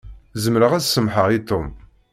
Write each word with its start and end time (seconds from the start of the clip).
Zemreɣ 0.43 0.71
ad 0.73 0.83
semmḥeɣ 0.85 1.27
i 1.37 1.39
Tom. 1.49 1.67